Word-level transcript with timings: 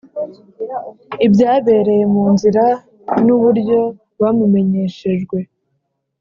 ibyabereye 1.25 2.03
mu 2.13 2.23
nzira 2.33 2.65
n 3.25 3.27
uburyo 3.35 3.79
bamumenyeshejwe 4.21 5.37